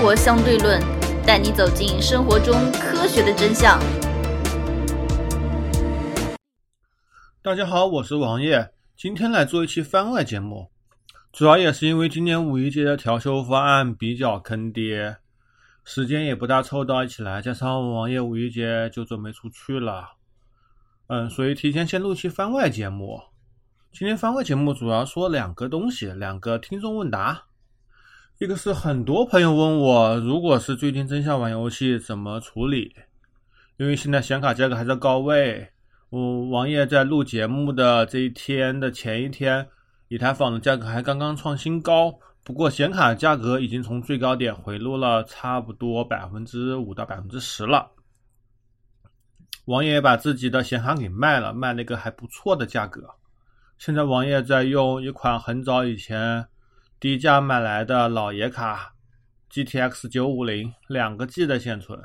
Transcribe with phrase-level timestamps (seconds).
[0.00, 0.80] 活相对论》，
[1.26, 3.78] 带你走进生活中科学的真相。
[7.42, 10.70] 大家好，我是王爷，今天来做一期番外节目，
[11.30, 15.18] 主要也是因为今年五一节的调休方案比较坑爹，
[15.84, 20.12] 时间也不大凑到一起来，加上王爷五一节就准备出去了，
[21.08, 23.20] 嗯，所以提前先录期番外节目。
[23.92, 27.49] 今天番外节目主要说两个东西，两个听众问答。
[28.40, 32.90] 一个是很多朋友问我，如果是最近真想玩游戏怎么处理？
[33.76, 35.68] 因为现在显卡价格还在高位。
[36.08, 39.68] 我王爷在录节目的这一天的前一天，
[40.08, 47.90] 以太坊的价格还刚刚创新高，不过显卡价格已经从最高点回落了差不多百分之五到百分之十了。
[49.66, 53.06] 王爷把自己的显卡给卖了，卖了一个还不错的价格。
[53.76, 56.46] 现在王爷在用一款很早以前
[57.00, 58.92] 低价买来的老爷卡
[59.50, 61.98] ，GTX 九五零两个 G 的显存，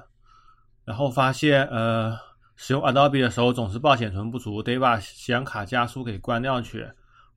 [0.85, 2.17] 然后发现呃
[2.55, 6.87] 使用 Adobe 的时候总是报显存不足，得把显卡加速给关掉去，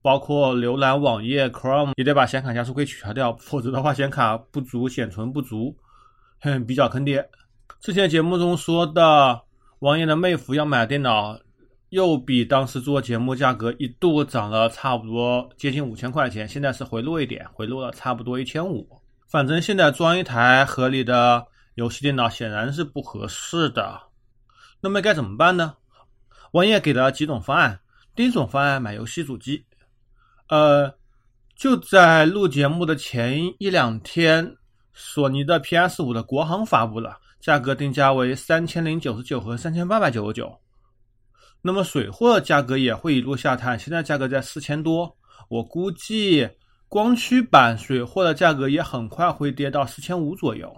[0.00, 5.76] 包括浏览网页 Chrome 也得把显卡加速给取消掉，否则的话显卡不足显存不足，
[6.40, 7.28] 哼比较坑爹。
[7.80, 9.42] 之前节目中说的
[9.80, 11.36] 王爷的妹夫要买电脑。
[11.90, 18.86] 又比当时做节目价格一度涨了差不多接近五千块钱，现在是回落一点，回落了差不多一千五。
[19.26, 24.00] 反正现在装一台合理的游戏电脑显然是不合适的。
[24.80, 25.74] 那么该怎么办呢？
[26.52, 27.80] 王爷给了几种方案。
[28.14, 29.64] 第一种方案买游戏主机。
[30.48, 30.92] 呃，
[31.56, 34.56] 就在录节目的前一两天，
[34.92, 40.58] 索尼的 PS 五的国行发布了，价格定价为三千零九十九和三千八百九十九。
[41.60, 45.16] 那么水货价格也会一路下探，现在价格在四千多，
[45.48, 46.48] 我估计
[46.88, 50.72] 光驱版水货的价格也很快会跌到四千五左右。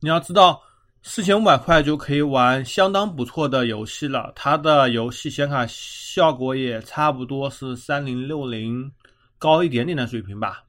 [0.00, 0.60] 你要知道，
[1.02, 8.90] 四千五百块就可以玩相当不错的游戏了，它的游戏显卡效果也差不多是三零六零
[9.38, 10.64] 高一点点的水平吧。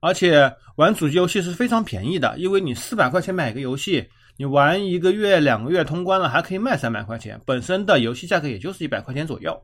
[0.00, 4.08] 而且玩主机游戏是非常便宜的，因为你四百块钱买个游戏。
[4.38, 9.58] 你玩一个月、两个月通关了，还可以卖三百块钱，本身的游戏价格也就是一百块钱左右。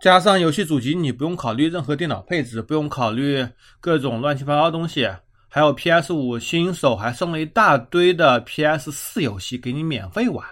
[0.00, 3.46] 加上游戏主机，你不用考虑任何电脑配置，不用考虑
[3.80, 5.08] 各种乱七八糟东西，
[5.48, 10.44] 还有 PS 五新手还送了一大堆的 PS 四游戏给你免费玩，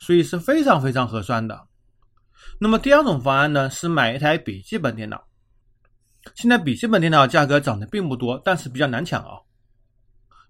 [0.00, 1.66] 所以是非常非常合算的。
[2.58, 5.22] 那么第二种方案呢，是买一台笔记本电脑。
[6.34, 9.38] 现在笔记本电脑价格涨得并不多，但是比较难抢啊。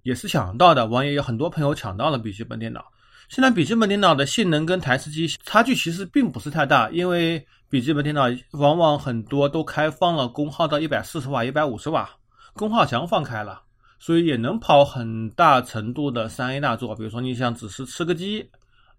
[0.02, 2.84] 也是抢到的，网页有很多朋友抢到了笔记本电脑。
[3.28, 8.22] 现在笔记本电脑的性能跟台式机差距其实并不是太大，因为笔记本电脑
[8.52, 12.08] 往往很多都开放了功耗到一百四十瓦、一百五十瓦，
[12.54, 13.60] 功耗墙放开了，
[13.98, 16.94] 所以也能跑很大程度的三 A 大作。
[16.94, 18.48] 比如说你想只是吃个鸡，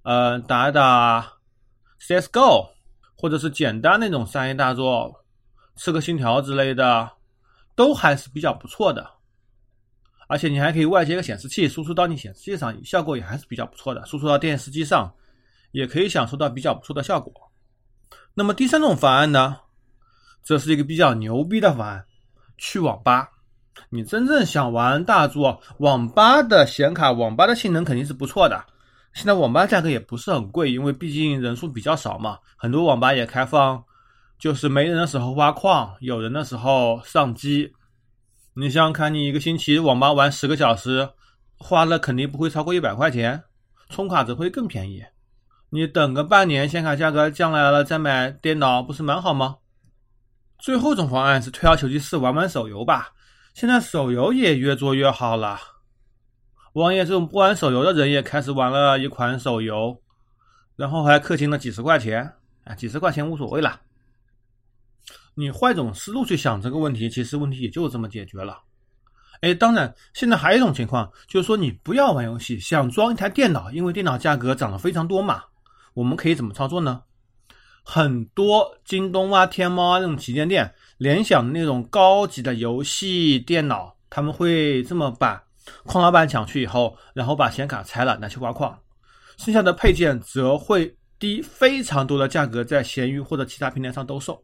[0.04, 1.28] 呃，打一打
[2.00, 2.68] CSGO，
[3.16, 5.12] 或者是简单那种三 A 大作，
[5.76, 7.10] 吃个信条之类的，
[7.76, 9.10] 都还是比较不错的。
[10.30, 14.06] 而且你还可以外接个显示器，输出到你显示器上，效果也还是比较不错的。
[14.06, 15.12] 输出到电视机上，
[15.72, 17.34] 也可以享受到比较不错的效果。
[18.36, 19.58] 那么第三种方案呢，
[20.44, 22.06] 这是一个比较牛逼的方案，
[22.60, 23.28] 去网吧。
[23.90, 28.64] 你真正想玩大作，网吧的显卡、网吧的性能肯定是不错的。
[29.14, 32.38] 现在网吧价格也不是很贵，因为毕竟人数比较少嘛。
[32.56, 33.84] 很多网吧也开放，
[34.38, 37.74] 就是没人的时候挖矿，有人的时候上机。
[38.59, 41.12] 你想想看，你一个星期网吧玩十个小时，
[41.56, 43.46] 花了肯定不会超过一百块钱，
[43.88, 45.02] 充卡只会更便宜。
[45.70, 49.59] 你等个半年，显卡价格降来了再买电脑，不是蛮好吗？
[50.58, 53.14] 最后一种方案是退而求其次，玩玩手游吧。
[53.53, 55.58] 现在手游也越做越好了，
[56.74, 60.02] 王爷这种不玩手游的人也开始玩了一款手游，
[60.75, 62.34] 然后还氪金了几十块钱，
[62.66, 63.80] 啊，几十块钱无所谓了。
[65.39, 68.62] 你换一种思路去想这个问题，其实问题也就这么解决了。
[69.39, 75.41] 哎，当然，现在还有一种情况，就是说你不要玩游戏，想装一台电脑，因为电脑价格涨得非常多嘛。
[75.94, 77.03] 我们可以怎么操作呢？
[77.86, 85.41] 很多京东啊、天猫啊那种旗舰店，联想的那种高级的游戏电脑，他们会这么把：
[85.86, 88.77] 矿老板抢去以后，然后把显卡拆了拿去挖矿，
[89.38, 94.44] 剩下的配件则会低非常多的价格在闲鱼或者其他平台上兜售。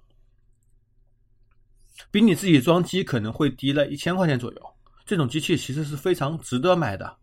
[2.12, 4.62] 比你自己装机可能会低了一千块钱左右，
[5.06, 7.18] 这种机器其实是非常值得买的。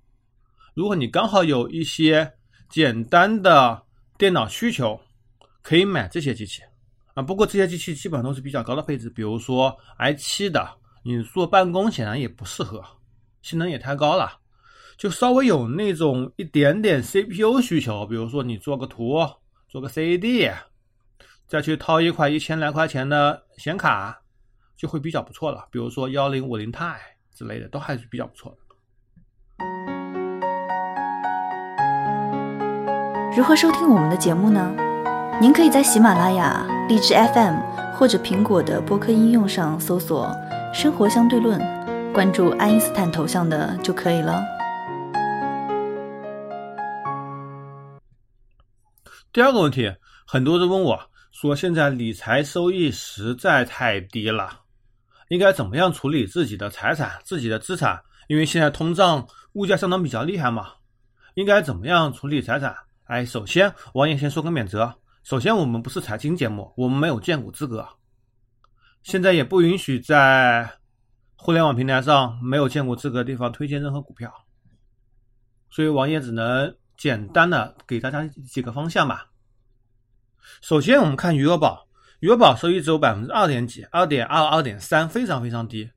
[0.74, 2.32] 如果你刚好有一些
[2.70, 3.82] 简单的
[4.16, 4.98] 电脑需求，
[5.62, 6.62] 可以买这些机器
[7.14, 7.22] 啊。
[7.22, 10.66] 不过这些机器基本上都是比较高的配置，比如说 i7 的，
[11.04, 12.82] 你做办公显然也不适合。
[13.42, 14.38] 性能也太高了，
[14.96, 19.19] 就稍微有那种一点点 CPU 需求，比如说你做个图、
[19.69, 20.54] 做个 CAD，
[21.48, 24.21] 再去掏一块一千来块钱的显卡，
[24.82, 25.69] 就会比较不错了。
[25.70, 26.96] 比如说幺零五零 Ti
[27.32, 28.58] 之类的，都还是比较不错的。
[33.37, 34.75] 如何收听我们的节目呢？
[35.40, 37.61] 您可以在喜马拉雅、荔枝 FM
[37.94, 40.29] 或者苹果的播客应用上搜索
[40.75, 41.61] “生活相对论”，
[42.12, 44.43] 关注爱因斯坦头像的就可以了。
[49.32, 49.94] 第二个问题，
[50.26, 51.00] 很多人问我
[51.31, 54.62] 说，现在理财收益实在太低了，
[55.28, 58.02] 应该怎么样处理自己的财产、自己的资产？
[58.28, 60.72] 因为现在通胀、物价上涨比较厉害嘛，
[61.34, 62.74] 应该怎么样处理财产？
[63.04, 64.94] 哎，首先，王爷先说个免责。
[65.22, 67.86] 首先，我们不是财经节目，我们没有荐股资格，
[69.02, 70.70] 现在也不允许在
[71.36, 74.32] 互联网平台上没有荐股资格的地方推荐任何股票。
[75.70, 79.26] 所以，王爷只能简单的给大家几个方向吧。
[80.60, 81.86] 首先，我们看余额宝，
[82.22, 85.90] 余额宝收益只有百分之二点几，二点二、二点三，非常非常低。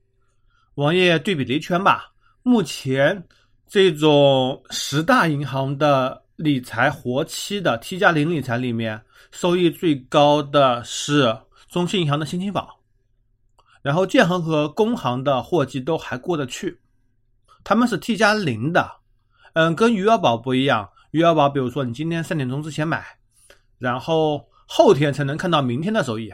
[0.74, 2.12] 王爷对比了一圈吧，
[2.42, 3.24] 目前
[3.68, 6.22] 这种十大银行的。
[6.36, 9.00] 理财活期的 T 加零理财里面，
[9.30, 11.34] 收益最高的是
[11.66, 12.78] 中信银行的新青宝，
[13.80, 16.78] 然后建行和工行的货基都还过得去，
[17.64, 18.86] 他们是 T 加零的，
[19.54, 23.02] 嗯，跟余额宝不一样，余额宝比如说你今天三点钟之前买，
[23.78, 26.32] 然后后天才能看到明天的收益，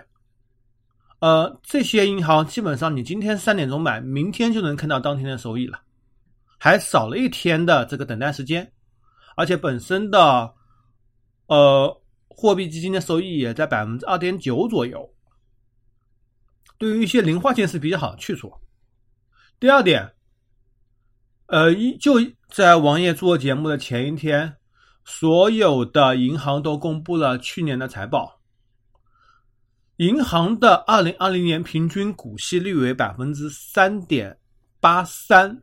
[1.21, 5.81] 呃，这些银行基本上你今天三点钟买，明天就能看到当天的收益了，
[6.59, 8.73] 还少了一天的这个等待时间。
[9.37, 10.53] 而且本身的，
[11.47, 15.09] 呃，货币基金的收益也在百分之二点九左右，
[16.77, 18.53] 对于一些零花钱是比较好的去处。
[19.61, 20.13] 第二点，
[21.47, 22.15] 呃，一就
[22.49, 24.57] 在王爷做节目的前一天，
[25.05, 28.41] 所有的银行都公布了去年的财报，
[29.97, 34.39] 银行的二零二零年平均股息率为百分之三点
[34.81, 35.63] 八三，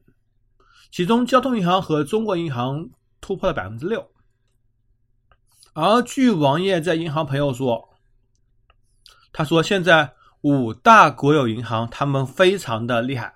[0.91, 2.89] 其中交通银行和中国银行。
[3.21, 4.11] 突破了百分之六，
[5.73, 7.89] 而据王爷在银行朋友说，
[9.33, 13.35] 他说现在五大国有银行他们非常的厉害，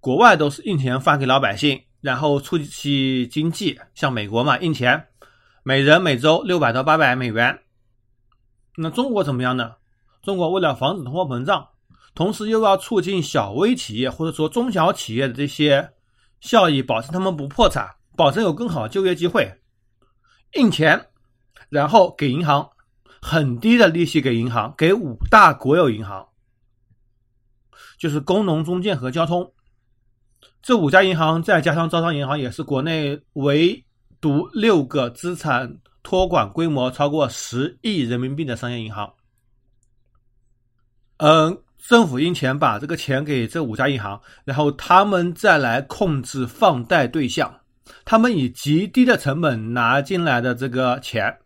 [0.00, 5.08] 国外都是印钱发给老百姓，然后促进经济，像美国嘛印钱，
[5.62, 7.58] 每人每周六百到八百美元。
[8.76, 9.72] 那中国怎么样呢？
[10.22, 11.68] 中国为了防止通货膨胀，
[12.14, 15.92] 同时又要促进小微企业或者说中小企业的这些
[16.40, 17.88] 效益，保证他们不破产。
[18.16, 19.60] 保证有更好的就业机会，
[20.54, 21.08] 印钱，
[21.68, 22.70] 然后给银行
[23.20, 26.26] 很低的利息，给银行，给五大国有银行，
[27.98, 29.52] 就是工农中建和交通
[30.62, 33.84] 这五家银行，再加上招商银行，也是国内唯
[34.20, 39.12] 独六个资产托管规模超过十亿人民币的商业银行。
[41.18, 47.60] 嗯，政府印钱把这个钱给这五家银行，然后他们再来控制放贷对象。
[48.04, 51.38] 他们以极低的成本拿进来的这个钱，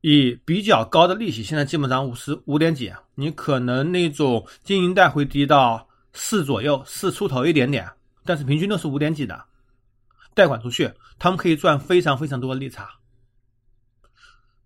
[0.00, 7.88] 以比较高的利息，现在基本上五十五点几，你可能那种经营贷会低到四左右，四出头一点点，
[8.24, 9.44] 但是平均都是五点几的
[10.34, 12.88] 贷款出去，他们可以赚非常非常多的利差，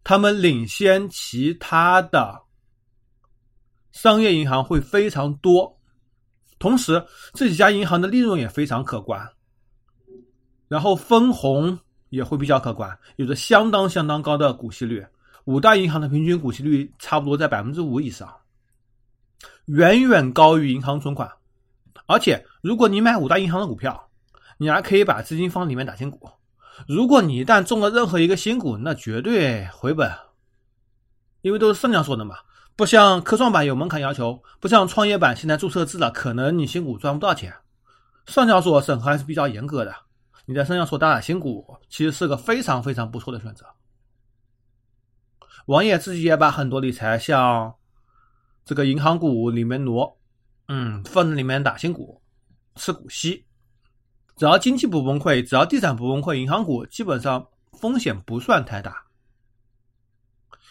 [0.04, 2.42] 他们领先其他的
[3.92, 5.78] 商业银行会非常多，
[6.58, 9.28] 同时这几家银行的利润也非常可观。
[10.68, 11.78] 然后分红
[12.10, 15.04] 也会比较可观，有着相当相当高的股息率，
[15.44, 18.32] 五大银行的平均股息率差不多在百分之五以上，
[19.64, 21.30] 远远高于银行存款。
[22.06, 24.10] 而且，如果你买五大银行的股票，
[24.58, 26.30] 你还可以把资金放里面打新股。
[26.86, 30.12] 如果你一旦中了任何一个新股，那绝对回本，
[31.42, 32.36] 因为都是上交所的嘛，
[32.76, 37.54] 不像科创板有门槛要求，不像创业板现在注册制了，可能你新股赚不到钱。
[38.26, 39.94] 上交所审核还是比较严格的。
[40.46, 43.66] 你在上交所打新股，其实是个非常非常不错的选择。
[45.66, 47.74] 王爷自己也把很多理财向
[48.64, 50.17] 这个银行股里面挪，
[50.68, 52.22] 嗯，放在里面打新股，
[52.76, 53.44] 吃股息。
[54.37, 57.48] 只要经济不崩溃，只要地产不崩溃，银行股基本上
[57.80, 59.04] 风险不算太大。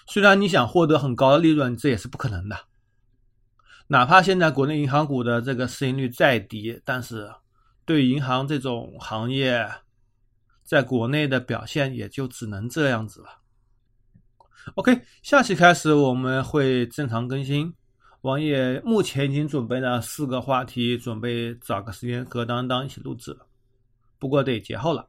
[0.07, 2.57] 虽然你想获得很高的利润，这也是不可能的。
[3.87, 7.29] 哪怕现在国内银行股的这个市盈率再低，但是。
[7.85, 9.65] 对银行这种行业，
[10.61, 13.29] 在国内的表现也就只能这样子了。
[14.75, 17.73] OK，下期开始我们会正常更新。
[18.21, 23.37] 王爷目前已经准备了四个话题，准备找个时间和当当一起录制。
[24.19, 25.07] 不过得节后了。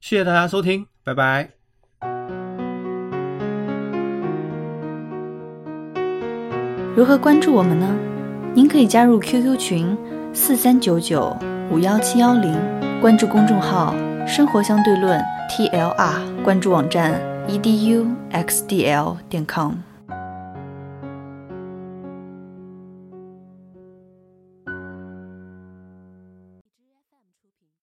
[0.00, 1.50] 谢谢大家收听，拜拜。
[6.96, 7.96] 如何关注我们呢？
[8.54, 9.96] 您可以加入 QQ 群
[10.34, 11.36] 四三九九
[11.70, 12.52] 五幺七幺零，
[13.00, 13.94] 关注公众号
[14.26, 19.89] “生活相对论 ”TLR，关注网站 eduxdl 点 com。